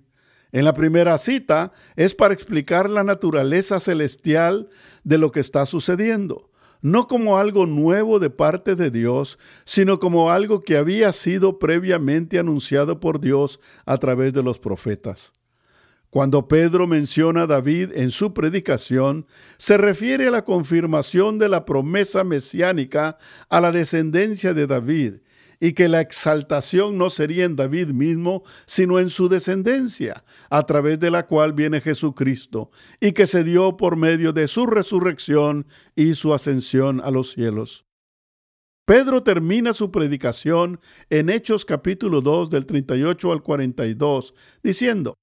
En 0.51 0.65
la 0.65 0.75
primera 0.75 1.17
cita 1.17 1.71
es 1.95 2.13
para 2.13 2.33
explicar 2.33 2.89
la 2.89 3.03
naturaleza 3.03 3.79
celestial 3.79 4.69
de 5.03 5.17
lo 5.17 5.31
que 5.31 5.39
está 5.39 5.65
sucediendo, 5.65 6.51
no 6.81 7.07
como 7.07 7.39
algo 7.39 7.65
nuevo 7.65 8.19
de 8.19 8.29
parte 8.29 8.75
de 8.75 8.91
Dios, 8.91 9.39
sino 9.65 9.99
como 9.99 10.31
algo 10.31 10.61
que 10.61 10.77
había 10.77 11.11
sido 11.11 11.57
previamente 11.57 12.37
anunciado 12.37 12.99
por 12.99 13.19
Dios 13.19 13.59
a 13.85 13.97
través 13.97 14.33
de 14.33 14.43
los 14.43 14.59
profetas. 14.59 15.33
Cuando 16.11 16.49
Pedro 16.49 16.87
menciona 16.87 17.43
a 17.43 17.47
David 17.47 17.91
en 17.95 18.11
su 18.11 18.33
predicación, 18.33 19.25
se 19.57 19.77
refiere 19.77 20.27
a 20.27 20.31
la 20.31 20.43
confirmación 20.43 21.39
de 21.39 21.47
la 21.47 21.63
promesa 21.63 22.25
mesiánica 22.25 23.17
a 23.47 23.61
la 23.61 23.71
descendencia 23.71 24.53
de 24.53 24.67
David, 24.67 25.21
y 25.61 25.71
que 25.71 25.87
la 25.87 26.01
exaltación 26.01 26.97
no 26.97 27.09
sería 27.09 27.45
en 27.45 27.55
David 27.55 27.89
mismo, 27.89 28.43
sino 28.65 28.99
en 28.99 29.09
su 29.09 29.29
descendencia, 29.29 30.25
a 30.49 30.65
través 30.65 30.99
de 30.99 31.11
la 31.11 31.27
cual 31.27 31.53
viene 31.53 31.79
Jesucristo, 31.79 32.71
y 32.99 33.13
que 33.13 33.25
se 33.25 33.45
dio 33.45 33.77
por 33.77 33.95
medio 33.95 34.33
de 34.33 34.49
su 34.49 34.65
resurrección 34.65 35.65
y 35.95 36.15
su 36.15 36.33
ascensión 36.33 36.99
a 36.99 37.09
los 37.09 37.31
cielos. 37.31 37.85
Pedro 38.85 39.23
termina 39.23 39.71
su 39.71 39.91
predicación 39.91 40.81
en 41.09 41.29
Hechos 41.29 41.63
capítulo 41.63 42.19
2 42.19 42.49
del 42.49 42.65
38 42.65 43.31
al 43.31 43.41
42, 43.41 44.33
diciendo, 44.61 45.20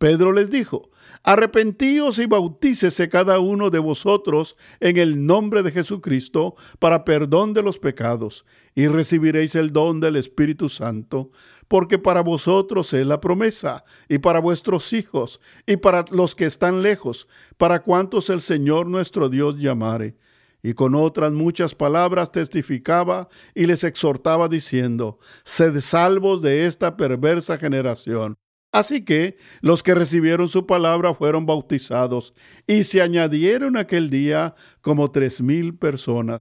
Pedro 0.00 0.32
les 0.32 0.50
dijo, 0.50 0.88
arrepentíos 1.24 2.18
y 2.20 2.24
bautícese 2.24 3.10
cada 3.10 3.38
uno 3.38 3.68
de 3.68 3.80
vosotros 3.80 4.56
en 4.80 4.96
el 4.96 5.26
nombre 5.26 5.62
de 5.62 5.72
Jesucristo 5.72 6.54
para 6.78 7.04
perdón 7.04 7.52
de 7.52 7.62
los 7.62 7.78
pecados, 7.78 8.46
y 8.74 8.86
recibiréis 8.86 9.54
el 9.56 9.74
don 9.74 10.00
del 10.00 10.16
Espíritu 10.16 10.70
Santo, 10.70 11.32
porque 11.68 11.98
para 11.98 12.22
vosotros 12.22 12.94
es 12.94 13.06
la 13.06 13.20
promesa, 13.20 13.84
y 14.08 14.16
para 14.16 14.40
vuestros 14.40 14.94
hijos, 14.94 15.38
y 15.66 15.76
para 15.76 16.06
los 16.10 16.34
que 16.34 16.46
están 16.46 16.80
lejos, 16.80 17.28
para 17.58 17.82
cuantos 17.82 18.30
el 18.30 18.40
Señor 18.40 18.86
nuestro 18.86 19.28
Dios 19.28 19.56
llamare. 19.58 20.16
Y 20.62 20.72
con 20.72 20.94
otras 20.94 21.30
muchas 21.32 21.74
palabras 21.74 22.32
testificaba 22.32 23.28
y 23.54 23.66
les 23.66 23.84
exhortaba 23.84 24.48
diciendo, 24.48 25.18
Sed 25.44 25.78
salvos 25.80 26.40
de 26.40 26.64
esta 26.64 26.96
perversa 26.96 27.58
generación. 27.58 28.39
Así 28.72 29.04
que 29.04 29.36
los 29.60 29.82
que 29.82 29.94
recibieron 29.94 30.48
su 30.48 30.66
palabra 30.66 31.14
fueron 31.14 31.44
bautizados 31.44 32.34
y 32.66 32.84
se 32.84 33.02
añadieron 33.02 33.76
aquel 33.76 34.10
día 34.10 34.54
como 34.80 35.10
tres 35.10 35.40
mil 35.40 35.76
personas. 35.76 36.40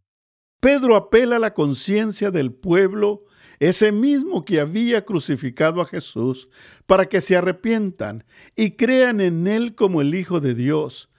Pedro 0.59 0.95
apela 0.95 1.37
a 1.37 1.39
la 1.39 1.53
conciencia 1.53 2.31
del 2.31 2.51
pueblo, 2.51 3.23
ese 3.59 3.91
mismo 3.91 4.43
que 4.45 4.59
había 4.59 5.05
crucificado 5.05 5.81
a 5.81 5.85
Jesús, 5.85 6.49
para 6.85 7.07
que 7.07 7.21
se 7.21 7.37
arrepientan 7.37 8.25
y 8.55 8.71
crean 8.71 9.21
en 9.21 9.47
él 9.47 9.73
como 9.73 10.01
el 10.01 10.13
Hijo 10.13 10.41
de 10.41 10.53
Dios, 10.53 11.09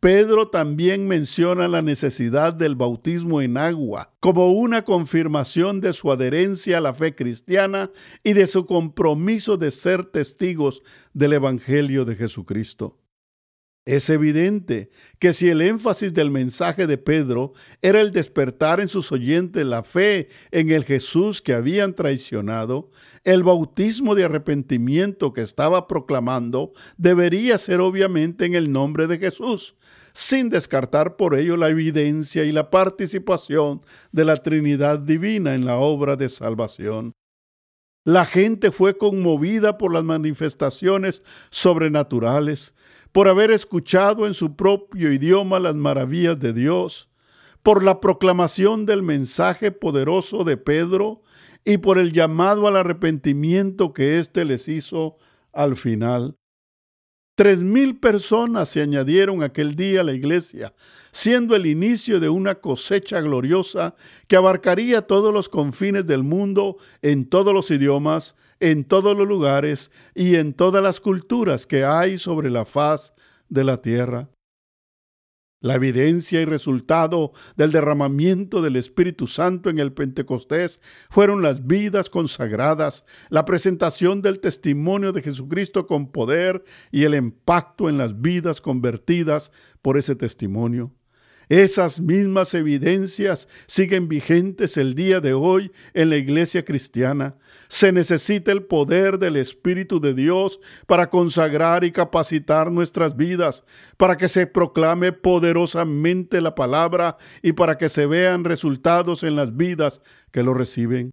Pedro 0.00 0.46
también 0.48 1.08
menciona 1.08 1.66
la 1.66 1.82
necesidad 1.82 2.54
del 2.54 2.76
bautismo 2.76 3.42
en 3.42 3.56
agua 3.56 4.12
como 4.20 4.52
una 4.52 4.84
confirmación 4.84 5.80
de 5.80 5.92
su 5.92 6.12
adherencia 6.12 6.78
a 6.78 6.80
la 6.80 6.94
fe 6.94 7.16
cristiana 7.16 7.90
y 8.22 8.34
de 8.34 8.46
su 8.46 8.64
compromiso 8.64 9.56
de 9.56 9.72
ser 9.72 10.04
testigos 10.04 10.82
del 11.14 11.32
Evangelio 11.32 12.04
de 12.04 12.14
Jesucristo. 12.14 12.96
Es 13.88 14.10
evidente 14.10 14.90
que 15.18 15.32
si 15.32 15.48
el 15.48 15.62
énfasis 15.62 16.12
del 16.12 16.30
mensaje 16.30 16.86
de 16.86 16.98
Pedro 16.98 17.54
era 17.80 18.02
el 18.02 18.10
despertar 18.10 18.80
en 18.80 18.88
sus 18.88 19.10
oyentes 19.12 19.64
la 19.64 19.82
fe 19.82 20.28
en 20.50 20.70
el 20.70 20.84
Jesús 20.84 21.40
que 21.40 21.54
habían 21.54 21.94
traicionado, 21.94 22.90
el 23.24 23.44
bautismo 23.44 24.14
de 24.14 24.24
arrepentimiento 24.24 25.32
que 25.32 25.40
estaba 25.40 25.86
proclamando 25.86 26.74
debería 26.98 27.56
ser 27.56 27.80
obviamente 27.80 28.44
en 28.44 28.56
el 28.56 28.70
nombre 28.70 29.06
de 29.06 29.16
Jesús, 29.16 29.74
sin 30.12 30.50
descartar 30.50 31.16
por 31.16 31.34
ello 31.34 31.56
la 31.56 31.70
evidencia 31.70 32.44
y 32.44 32.52
la 32.52 32.68
participación 32.68 33.80
de 34.12 34.26
la 34.26 34.36
Trinidad 34.36 34.98
Divina 34.98 35.54
en 35.54 35.64
la 35.64 35.76
obra 35.76 36.14
de 36.14 36.28
salvación. 36.28 37.14
La 38.08 38.24
gente 38.24 38.70
fue 38.70 38.96
conmovida 38.96 39.76
por 39.76 39.92
las 39.92 40.02
manifestaciones 40.02 41.22
sobrenaturales, 41.50 42.74
por 43.12 43.28
haber 43.28 43.50
escuchado 43.50 44.26
en 44.26 44.32
su 44.32 44.56
propio 44.56 45.12
idioma 45.12 45.58
las 45.58 45.76
maravillas 45.76 46.40
de 46.40 46.54
Dios, 46.54 47.10
por 47.62 47.84
la 47.84 48.00
proclamación 48.00 48.86
del 48.86 49.02
mensaje 49.02 49.72
poderoso 49.72 50.42
de 50.44 50.56
Pedro 50.56 51.20
y 51.66 51.76
por 51.76 51.98
el 51.98 52.14
llamado 52.14 52.66
al 52.66 52.76
arrepentimiento 52.76 53.92
que 53.92 54.18
éste 54.18 54.46
les 54.46 54.68
hizo 54.68 55.18
al 55.52 55.76
final. 55.76 56.37
Tres 57.38 57.62
mil 57.62 58.00
personas 58.00 58.68
se 58.68 58.82
añadieron 58.82 59.44
aquel 59.44 59.76
día 59.76 60.00
a 60.00 60.02
la 60.02 60.12
iglesia, 60.12 60.74
siendo 61.12 61.54
el 61.54 61.66
inicio 61.66 62.18
de 62.18 62.28
una 62.28 62.56
cosecha 62.56 63.20
gloriosa 63.20 63.94
que 64.26 64.34
abarcaría 64.34 65.02
todos 65.02 65.32
los 65.32 65.48
confines 65.48 66.04
del 66.04 66.24
mundo, 66.24 66.78
en 67.00 67.28
todos 67.28 67.54
los 67.54 67.70
idiomas, 67.70 68.34
en 68.58 68.82
todos 68.82 69.16
los 69.16 69.28
lugares 69.28 69.92
y 70.16 70.34
en 70.34 70.52
todas 70.52 70.82
las 70.82 70.98
culturas 70.98 71.64
que 71.64 71.84
hay 71.84 72.18
sobre 72.18 72.50
la 72.50 72.64
faz 72.64 73.14
de 73.48 73.62
la 73.62 73.80
tierra. 73.82 74.28
La 75.60 75.74
evidencia 75.74 76.40
y 76.40 76.44
resultado 76.44 77.32
del 77.56 77.72
derramamiento 77.72 78.62
del 78.62 78.76
Espíritu 78.76 79.26
Santo 79.26 79.70
en 79.70 79.80
el 79.80 79.92
Pentecostés 79.92 80.80
fueron 81.10 81.42
las 81.42 81.66
vidas 81.66 82.10
consagradas, 82.10 83.04
la 83.28 83.44
presentación 83.44 84.22
del 84.22 84.38
testimonio 84.38 85.12
de 85.12 85.22
Jesucristo 85.22 85.88
con 85.88 86.12
poder 86.12 86.62
y 86.92 87.02
el 87.02 87.16
impacto 87.16 87.88
en 87.88 87.98
las 87.98 88.20
vidas 88.20 88.60
convertidas 88.60 89.50
por 89.82 89.98
ese 89.98 90.14
testimonio. 90.14 90.92
Esas 91.48 91.98
mismas 91.98 92.52
evidencias 92.52 93.48
siguen 93.66 94.06
vigentes 94.06 94.76
el 94.76 94.94
día 94.94 95.20
de 95.20 95.32
hoy 95.32 95.72
en 95.94 96.10
la 96.10 96.16
iglesia 96.16 96.64
cristiana. 96.64 97.36
Se 97.68 97.90
necesita 97.90 98.52
el 98.52 98.64
poder 98.64 99.18
del 99.18 99.36
Espíritu 99.36 99.98
de 99.98 100.12
Dios 100.12 100.60
para 100.86 101.08
consagrar 101.08 101.84
y 101.84 101.92
capacitar 101.92 102.70
nuestras 102.70 103.16
vidas, 103.16 103.64
para 103.96 104.18
que 104.18 104.28
se 104.28 104.46
proclame 104.46 105.12
poderosamente 105.12 106.42
la 106.42 106.54
palabra 106.54 107.16
y 107.42 107.52
para 107.52 107.78
que 107.78 107.88
se 107.88 108.04
vean 108.04 108.44
resultados 108.44 109.22
en 109.22 109.34
las 109.34 109.56
vidas 109.56 110.02
que 110.32 110.42
lo 110.42 110.52
reciben. 110.52 111.12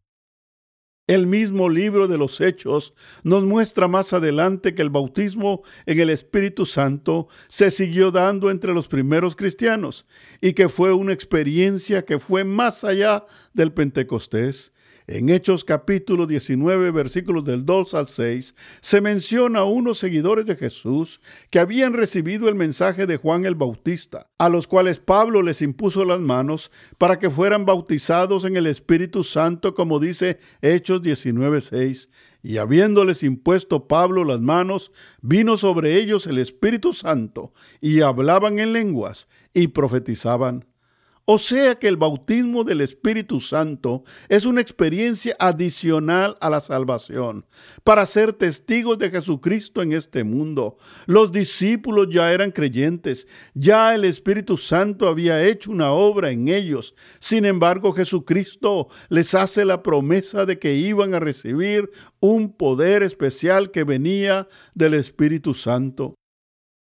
El 1.07 1.27
mismo 1.27 1.69
libro 1.69 2.07
de 2.07 2.17
los 2.17 2.41
Hechos 2.41 2.95
nos 3.21 3.43
muestra 3.43 3.87
más 3.87 4.11
adelante 4.11 4.73
que 4.73 4.81
el 4.81 4.89
bautismo 4.89 5.61
en 5.85 5.99
el 5.99 6.09
Espíritu 6.09 6.65
Santo 6.65 7.27
se 7.47 7.69
siguió 7.69 8.09
dando 8.09 8.49
entre 8.49 8.73
los 8.73 8.87
primeros 8.87 9.35
cristianos 9.35 10.07
y 10.41 10.53
que 10.53 10.67
fue 10.67 10.93
una 10.93 11.13
experiencia 11.13 12.05
que 12.05 12.17
fue 12.17 12.43
más 12.43 12.83
allá 12.83 13.23
del 13.53 13.71
Pentecostés. 13.71 14.71
En 15.07 15.29
Hechos 15.29 15.63
capítulo 15.63 16.25
19 16.25 16.89
versículos 16.89 17.45
del 17.45 17.63
2 17.63 17.93
al 17.93 18.07
6 18.07 18.55
se 18.81 19.01
menciona 19.01 19.59
a 19.59 19.63
unos 19.63 19.99
seguidores 19.99 20.47
de 20.47 20.55
Jesús 20.55 21.21
que 21.51 21.59
habían 21.59 21.93
recibido 21.93 22.49
el 22.49 22.55
mensaje 22.55 23.05
de 23.05 23.17
Juan 23.17 23.45
el 23.45 23.53
Bautista, 23.53 24.31
a 24.39 24.49
los 24.49 24.65
cuales 24.65 24.97
Pablo 24.97 25.43
les 25.43 25.61
impuso 25.61 26.05
las 26.05 26.19
manos 26.19 26.71
para 26.97 27.19
que 27.19 27.29
fueran 27.29 27.67
bautizados 27.67 28.45
en 28.45 28.57
el 28.57 28.65
Espíritu 28.65 29.23
Santo, 29.23 29.75
como 29.75 29.99
dice 29.99 30.39
Hechos 30.63 31.03
19 31.03 31.61
6. 31.61 32.09
Y 32.41 32.57
habiéndoles 32.57 33.21
impuesto 33.21 33.87
Pablo 33.87 34.23
las 34.23 34.41
manos, 34.41 34.91
vino 35.21 35.55
sobre 35.55 35.97
ellos 35.97 36.25
el 36.25 36.39
Espíritu 36.39 36.93
Santo, 36.93 37.53
y 37.79 38.01
hablaban 38.01 38.57
en 38.57 38.73
lenguas, 38.73 39.27
y 39.53 39.67
profetizaban. 39.67 40.65
O 41.27 41.39
sea 41.39 41.73
que 41.73 41.87
el 41.87 41.97
bautismo 41.97 42.63
del 42.63 42.81
Espíritu 42.81 43.39
Santo 43.39 44.03
es 44.29 44.45
una 44.45 44.61
experiencia 44.61 45.35
adicional 45.39 46.37
a 46.39 46.51
la 46.51 46.61
salvación, 46.61 47.47
para 47.83 48.05
ser 48.05 48.31
testigos 48.33 48.99
de 48.99 49.09
Jesucristo 49.09 49.81
en 49.81 49.93
este 49.93 50.23
mundo. 50.23 50.77
Los 51.07 51.31
discípulos 51.31 52.09
ya 52.11 52.31
eran 52.31 52.51
creyentes, 52.51 53.27
ya 53.55 53.95
el 53.95 54.05
Espíritu 54.05 54.55
Santo 54.55 55.07
había 55.07 55.43
hecho 55.43 55.71
una 55.71 55.91
obra 55.91 56.29
en 56.29 56.47
ellos. 56.47 56.93
Sin 57.19 57.45
embargo, 57.45 57.91
Jesucristo 57.91 58.87
les 59.09 59.33
hace 59.33 59.65
la 59.65 59.81
promesa 59.81 60.45
de 60.45 60.59
que 60.59 60.75
iban 60.75 61.15
a 61.15 61.19
recibir 61.19 61.89
un 62.19 62.55
poder 62.55 63.01
especial 63.01 63.71
que 63.71 63.83
venía 63.83 64.47
del 64.75 64.93
Espíritu 64.93 65.55
Santo. 65.55 66.13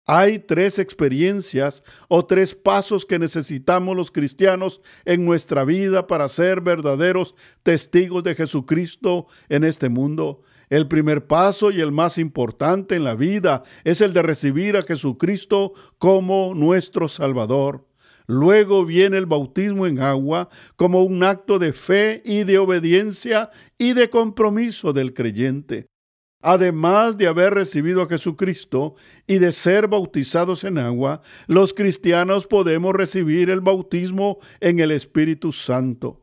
Hay 0.07 0.41
tres 0.41 0.79
experiencias 0.79 1.85
o 2.09 2.25
tres 2.25 2.55
pasos 2.55 3.05
que 3.07 3.19
necesitamos 3.19 3.97
los 3.97 4.11
cristianos 4.11 4.81
en 5.05 5.25
nuestra 5.25 5.65
vida 5.65 6.07
para 6.07 6.29
ser 6.29 6.61
verdaderos 6.61 7.35
testigos 7.63 8.25
de 8.25 8.35
Jesucristo 8.35 9.27
en 9.49 9.65
este 9.65 9.89
mundo. 9.89 10.43
El 10.69 10.89
primer 10.89 11.27
paso 11.27 11.71
y 11.71 11.81
el 11.81 11.93
más 11.93 12.17
importante 12.17 12.97
en 12.97 13.05
la 13.05 13.15
vida 13.15 13.63
es 13.85 14.01
el 14.01 14.13
de 14.13 14.23
recibir 14.23 14.77
a 14.77 14.83
Jesucristo 14.83 15.73
como 15.99 16.55
nuestro 16.55 17.09
Salvador. 17.09 17.87
Luego 18.27 18.87
viene 18.87 19.19
el 19.19 19.27
bautismo 19.27 19.89
en 19.89 19.99
agua 19.99 20.49
como 20.77 21.03
un 21.03 21.25
acto 21.25 21.59
de 21.59 21.73
fe 21.73 22.23
y 22.25 22.45
de 22.45 22.59
obediencia 22.59 23.51
y 23.77 23.93
de 23.93 24.09
compromiso 24.09 24.93
del 24.93 25.15
creyente. 25.15 25.90
Además 26.43 27.19
de 27.19 27.27
haber 27.27 27.55
recibido 27.55 28.03
a 28.03 28.09
Jesucristo 28.09 28.95
y 29.27 29.39
de 29.39 29.53
ser 29.53 29.89
bautizados 29.89 30.65
en 30.65 30.79
agua, 30.79 31.21
los 31.47 31.75
cristianos 31.75 32.47
podemos 32.47 32.95
recibir 32.95 33.51
el 33.51 33.61
bautismo 33.61 34.39
en 34.61 34.81
el 34.81 34.91
Espíritu 34.91 35.53
Santo. 35.53 36.23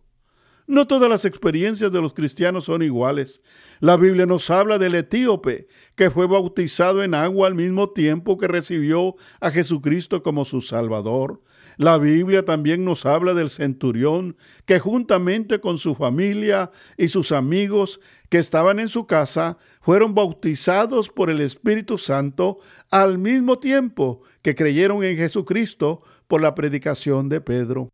No 0.66 0.86
todas 0.86 1.10
las 1.10 1.24
experiencias 1.24 1.94
de 1.94 2.02
los 2.02 2.14
cristianos 2.14 2.66
son 2.66 2.82
iguales. 2.82 3.42
La 3.80 3.96
Biblia 3.96 4.26
nos 4.26 4.50
habla 4.50 4.78
del 4.78 4.96
etíope, 4.96 5.70
que 5.96 6.12
fue 6.12 6.28
bautizado 6.28 7.04
en 7.04 7.14
agua 7.14 7.48
al 7.48 7.56
mismo 7.56 7.92
tiempo 7.92 8.38
que 8.38 8.50
recibió 8.50 9.16
a 9.40 9.50
Jesucristo 9.50 10.24
como 10.24 10.44
su 10.44 10.60
Salvador. 10.60 11.42
La 11.78 12.00
Biblia 12.00 12.44
también 12.44 12.84
nos 12.84 13.06
habla 13.06 13.36
del 13.36 13.52
centurión, 13.52 14.36
que 14.66 14.80
juntamente 14.80 15.60
con 15.62 15.78
su 15.78 15.94
familia 15.94 16.72
y 16.98 17.08
sus 17.08 17.32
amigos 17.32 18.00
que 18.30 18.40
estaban 18.40 18.80
en 18.80 18.90
su 18.90 19.06
casa, 19.06 19.58
fueron 19.80 20.16
bautizados 20.16 21.08
por 21.08 21.30
el 21.30 21.40
Espíritu 21.40 22.00
Santo 22.00 22.58
al 22.90 23.20
mismo 23.20 23.60
tiempo 23.60 24.22
que 24.42 24.56
creyeron 24.56 25.04
en 25.04 25.18
Jesucristo 25.18 26.02
por 26.28 26.42
la 26.42 26.56
predicación 26.56 27.30
de 27.30 27.42
Pedro. 27.42 27.90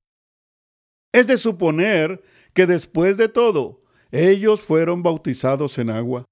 Es 1.12 1.28
de 1.28 1.36
suponer 1.36 2.22
que 2.54 2.66
después 2.66 3.18
de 3.18 3.28
todo, 3.28 3.84
ellos 4.12 4.62
fueron 4.62 5.04
bautizados 5.04 5.78
en 5.78 5.90
agua. 5.90 6.24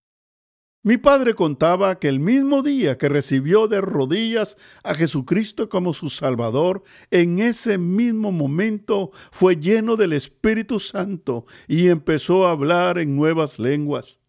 Mi 0.83 0.97
padre 0.97 1.35
contaba 1.35 1.99
que 1.99 2.07
el 2.07 2.19
mismo 2.19 2.63
día 2.63 2.97
que 2.97 3.07
recibió 3.07 3.67
de 3.67 3.81
rodillas 3.81 4.57
a 4.83 4.95
Jesucristo 4.95 5.69
como 5.69 5.93
su 5.93 6.09
Salvador, 6.09 6.81
en 7.11 7.37
ese 7.37 7.77
mismo 7.77 8.31
momento 8.31 9.11
fue 9.31 9.57
lleno 9.57 9.95
del 9.95 10.13
Espíritu 10.13 10.79
Santo 10.79 11.45
y 11.67 11.89
empezó 11.89 12.47
a 12.47 12.51
hablar 12.51 12.97
en 12.97 13.15
nuevas 13.15 13.59
lenguas. 13.59 14.19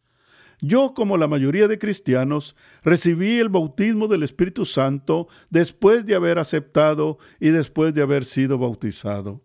Yo, 0.61 0.93
como 0.93 1.17
la 1.17 1.27
mayoría 1.27 1.69
de 1.69 1.79
cristianos, 1.79 2.55
recibí 2.85 3.39
el 3.39 3.49
bautismo 3.49 4.07
del 4.07 4.23
Espíritu 4.23 4.67
Santo 4.67 5.29
después 5.49 6.05
de 6.05 6.17
haber 6.17 6.39
aceptado 6.39 7.17
y 7.41 7.49
después 7.49 7.95
de 7.95 8.03
haber 8.03 8.27
sido 8.27 8.59
bautizado. 8.59 9.41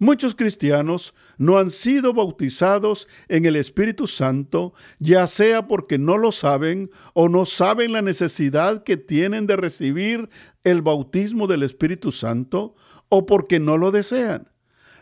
Muchos 0.00 0.36
cristianos 0.36 1.12
no 1.38 1.58
han 1.58 1.70
sido 1.70 2.14
bautizados 2.14 3.08
en 3.28 3.46
el 3.46 3.56
Espíritu 3.56 4.06
Santo, 4.06 4.72
ya 5.00 5.26
sea 5.26 5.66
porque 5.66 5.98
no 5.98 6.18
lo 6.18 6.30
saben 6.30 6.90
o 7.14 7.28
no 7.28 7.46
saben 7.46 7.92
la 7.92 8.02
necesidad 8.02 8.84
que 8.84 8.96
tienen 8.96 9.46
de 9.48 9.56
recibir 9.56 10.28
el 10.62 10.82
bautismo 10.82 11.48
del 11.48 11.64
Espíritu 11.64 12.12
Santo 12.12 12.74
o 13.08 13.26
porque 13.26 13.58
no 13.58 13.76
lo 13.76 13.90
desean. 13.90 14.48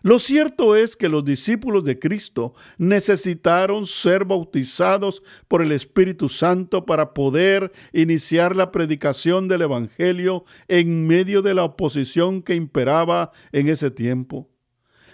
Lo 0.01 0.19
cierto 0.19 0.77
es 0.77 0.97
que 0.97 1.09
los 1.09 1.25
discípulos 1.25 1.85
de 1.85 1.99
Cristo 1.99 2.55
necesitaron 2.79 3.87
ser 3.87 4.25
bautizados 4.25 5.23
por 5.49 5.63
el 5.63 5.73
Espíritu 5.73 6.29
Santo 6.29 6.87
para 6.87 7.13
poder 7.13 7.73
iniciar 7.93 8.57
la 8.57 8.71
predicación 8.71 9.49
del 9.49 9.63
Evangelio 9.63 10.45
en 10.69 11.07
medio 11.07 11.43
de 11.43 11.55
la 11.55 11.65
oposición 11.65 12.43
que 12.43 12.55
imperaba 12.55 13.33
en 13.53 13.69
ese 13.69 13.91
tiempo. 13.91 14.49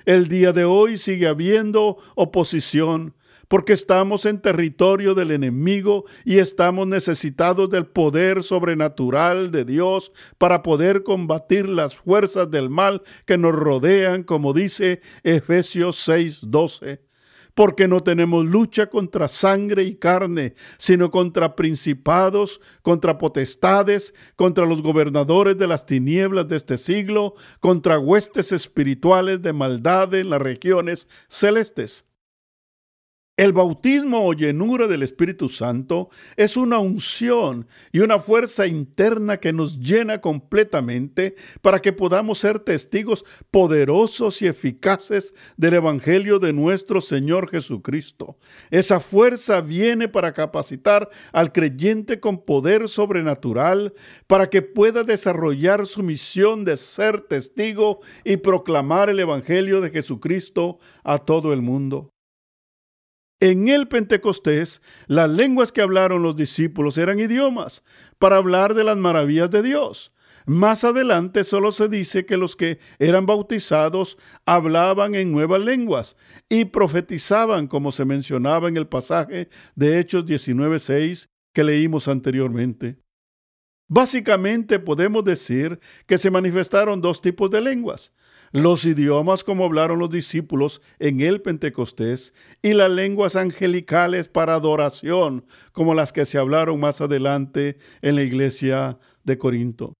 El 0.04 0.28
día 0.28 0.52
de 0.52 0.64
hoy 0.64 0.96
sigue 0.96 1.28
habiendo 1.28 1.96
oposición 2.14 3.14
porque 3.48 3.74
estamos 3.74 4.24
en 4.24 4.40
territorio 4.40 5.14
del 5.14 5.30
enemigo 5.30 6.04
y 6.24 6.38
estamos 6.38 6.86
necesitados 6.86 7.68
del 7.68 7.84
poder 7.84 8.42
sobrenatural 8.42 9.50
de 9.50 9.66
Dios 9.66 10.10
para 10.38 10.62
poder 10.62 11.02
combatir 11.02 11.68
las 11.68 11.94
fuerzas 11.94 12.50
del 12.50 12.70
mal 12.70 13.02
que 13.26 13.36
nos 13.36 13.54
rodean, 13.54 14.22
como 14.22 14.54
dice 14.54 15.02
Efesios 15.22 16.08
6:12 16.08 17.00
porque 17.54 17.88
no 17.88 18.00
tenemos 18.00 18.44
lucha 18.44 18.88
contra 18.88 19.28
sangre 19.28 19.84
y 19.84 19.96
carne, 19.96 20.54
sino 20.78 21.10
contra 21.10 21.54
principados, 21.56 22.60
contra 22.82 23.18
potestades, 23.18 24.14
contra 24.36 24.66
los 24.66 24.82
gobernadores 24.82 25.58
de 25.58 25.66
las 25.66 25.86
tinieblas 25.86 26.48
de 26.48 26.56
este 26.56 26.78
siglo, 26.78 27.34
contra 27.60 27.98
huestes 27.98 28.52
espirituales 28.52 29.42
de 29.42 29.52
maldad 29.52 30.14
en 30.14 30.30
las 30.30 30.40
regiones 30.40 31.08
celestes. 31.28 32.04
El 33.38 33.54
bautismo 33.54 34.26
o 34.26 34.34
llenura 34.34 34.86
del 34.88 35.02
Espíritu 35.02 35.48
Santo 35.48 36.10
es 36.36 36.54
una 36.54 36.78
unción 36.78 37.66
y 37.90 38.00
una 38.00 38.18
fuerza 38.18 38.66
interna 38.66 39.38
que 39.38 39.54
nos 39.54 39.78
llena 39.78 40.20
completamente 40.20 41.34
para 41.62 41.80
que 41.80 41.94
podamos 41.94 42.40
ser 42.40 42.60
testigos 42.60 43.24
poderosos 43.50 44.42
y 44.42 44.48
eficaces 44.48 45.34
del 45.56 45.72
Evangelio 45.72 46.40
de 46.40 46.52
nuestro 46.52 47.00
Señor 47.00 47.48
Jesucristo. 47.48 48.36
Esa 48.70 49.00
fuerza 49.00 49.62
viene 49.62 50.08
para 50.08 50.34
capacitar 50.34 51.08
al 51.32 51.52
creyente 51.52 52.20
con 52.20 52.44
poder 52.44 52.86
sobrenatural 52.86 53.94
para 54.26 54.50
que 54.50 54.60
pueda 54.60 55.04
desarrollar 55.04 55.86
su 55.86 56.02
misión 56.02 56.66
de 56.66 56.76
ser 56.76 57.22
testigo 57.22 58.00
y 58.24 58.36
proclamar 58.36 59.08
el 59.08 59.20
Evangelio 59.20 59.80
de 59.80 59.88
Jesucristo 59.88 60.78
a 61.02 61.16
todo 61.16 61.54
el 61.54 61.62
mundo. 61.62 62.11
En 63.42 63.66
el 63.66 63.88
Pentecostés, 63.88 64.80
las 65.08 65.28
lenguas 65.28 65.72
que 65.72 65.80
hablaron 65.80 66.22
los 66.22 66.36
discípulos 66.36 66.96
eran 66.96 67.18
idiomas 67.18 67.82
para 68.20 68.36
hablar 68.36 68.74
de 68.74 68.84
las 68.84 68.96
maravillas 68.96 69.50
de 69.50 69.64
Dios. 69.64 70.12
Más 70.46 70.84
adelante 70.84 71.42
solo 71.42 71.72
se 71.72 71.88
dice 71.88 72.24
que 72.24 72.36
los 72.36 72.54
que 72.54 72.78
eran 73.00 73.26
bautizados 73.26 74.16
hablaban 74.46 75.16
en 75.16 75.32
nuevas 75.32 75.60
lenguas 75.60 76.16
y 76.48 76.66
profetizaban, 76.66 77.66
como 77.66 77.90
se 77.90 78.04
mencionaba 78.04 78.68
en 78.68 78.76
el 78.76 78.86
pasaje 78.86 79.48
de 79.74 79.98
Hechos 79.98 80.24
19.6 80.24 81.28
que 81.52 81.64
leímos 81.64 82.06
anteriormente. 82.06 83.02
Básicamente 83.88 84.78
podemos 84.78 85.24
decir 85.24 85.80
que 86.06 86.16
se 86.16 86.30
manifestaron 86.30 87.00
dos 87.00 87.20
tipos 87.20 87.50
de 87.50 87.60
lenguas, 87.60 88.12
los 88.52 88.84
idiomas 88.84 89.44
como 89.44 89.64
hablaron 89.64 89.98
los 89.98 90.10
discípulos 90.10 90.82
en 90.98 91.20
el 91.20 91.40
Pentecostés 91.40 92.34
y 92.60 92.74
las 92.74 92.90
lenguas 92.90 93.34
angelicales 93.34 94.28
para 94.28 94.54
adoración 94.54 95.46
como 95.72 95.94
las 95.94 96.12
que 96.12 96.26
se 96.26 96.38
hablaron 96.38 96.78
más 96.78 97.00
adelante 97.00 97.78
en 98.02 98.16
la 98.16 98.22
iglesia 98.22 98.98
de 99.24 99.38
Corinto. 99.38 99.94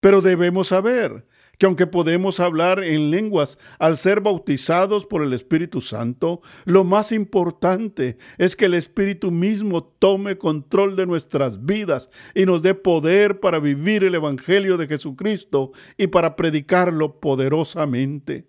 Pero 0.00 0.22
debemos 0.22 0.68
saber 0.68 1.26
que 1.58 1.66
aunque 1.66 1.86
podemos 1.86 2.40
hablar 2.40 2.82
en 2.82 3.10
lenguas 3.10 3.58
al 3.78 3.96
ser 3.96 4.20
bautizados 4.20 5.04
por 5.04 5.22
el 5.22 5.32
Espíritu 5.32 5.80
Santo, 5.80 6.40
lo 6.64 6.84
más 6.84 7.12
importante 7.12 8.16
es 8.38 8.56
que 8.56 8.66
el 8.66 8.74
Espíritu 8.74 9.30
mismo 9.30 9.82
tome 9.84 10.38
control 10.38 10.96
de 10.96 11.06
nuestras 11.06 11.64
vidas 11.64 12.10
y 12.34 12.46
nos 12.46 12.62
dé 12.62 12.74
poder 12.74 13.40
para 13.40 13.58
vivir 13.58 14.04
el 14.04 14.14
Evangelio 14.14 14.76
de 14.76 14.86
Jesucristo 14.86 15.72
y 15.96 16.06
para 16.06 16.36
predicarlo 16.36 17.18
poderosamente. 17.20 18.48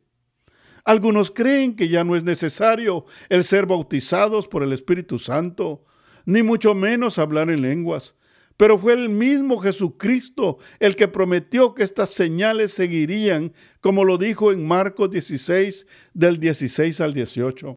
Algunos 0.86 1.32
creen 1.32 1.76
que 1.76 1.90
ya 1.90 2.04
no 2.04 2.16
es 2.16 2.24
necesario 2.24 3.06
el 3.30 3.44
ser 3.44 3.66
bautizados 3.66 4.48
por 4.48 4.64
el 4.64 4.72
Espíritu 4.72 5.20
Santo, 5.20 5.84
ni 6.26 6.44
mucho 6.44 6.74
menos 6.76 7.20
hablar 7.20 7.50
en 7.50 7.62
lenguas. 7.62 8.16
Pero 8.60 8.78
fue 8.78 8.92
el 8.92 9.08
mismo 9.08 9.58
Jesucristo 9.60 10.58
el 10.82 10.98
que 10.98 11.08
prometió 11.08 11.74
que 11.74 11.84
estas 11.84 12.10
señales 12.10 12.74
seguirían, 12.74 13.54
como 13.80 14.04
lo 14.04 14.18
dijo 14.18 14.52
en 14.52 14.68
Marcos 14.68 15.10
16, 15.12 15.88
del 16.14 16.42
16 16.42 17.00
al 17.00 17.14
18. 17.14 17.76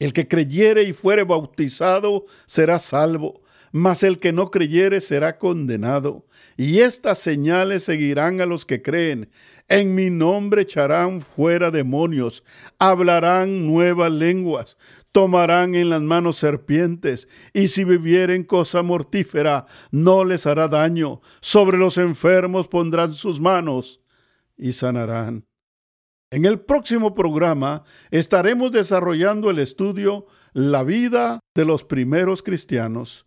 El 0.00 0.12
que 0.12 0.26
creyere 0.26 0.82
y 0.82 0.92
fuere 0.92 1.22
bautizado 1.22 2.24
será 2.44 2.80
salvo, 2.80 3.42
mas 3.74 4.04
el 4.04 4.20
que 4.20 4.32
no 4.32 4.52
creyere 4.52 5.00
será 5.00 5.36
condenado. 5.36 6.24
Y 6.56 6.78
estas 6.78 7.18
señales 7.18 7.82
seguirán 7.82 8.40
a 8.40 8.46
los 8.46 8.64
que 8.64 8.82
creen. 8.82 9.30
En 9.66 9.96
mi 9.96 10.10
nombre 10.10 10.62
echarán 10.62 11.20
fuera 11.20 11.72
demonios, 11.72 12.44
hablarán 12.78 13.66
nuevas 13.66 14.12
lenguas, 14.12 14.78
tomarán 15.10 15.74
en 15.74 15.90
las 15.90 16.02
manos 16.02 16.36
serpientes, 16.36 17.28
y 17.52 17.66
si 17.66 17.82
vivieren 17.82 18.44
cosa 18.44 18.84
mortífera, 18.84 19.66
no 19.90 20.24
les 20.24 20.46
hará 20.46 20.68
daño. 20.68 21.20
Sobre 21.40 21.76
los 21.76 21.98
enfermos 21.98 22.68
pondrán 22.68 23.12
sus 23.12 23.40
manos 23.40 24.00
y 24.56 24.72
sanarán. 24.74 25.46
En 26.30 26.44
el 26.44 26.60
próximo 26.60 27.12
programa 27.12 27.82
estaremos 28.12 28.70
desarrollando 28.70 29.50
el 29.50 29.58
estudio 29.58 30.26
La 30.52 30.84
vida 30.84 31.40
de 31.56 31.64
los 31.64 31.82
primeros 31.82 32.40
cristianos. 32.40 33.26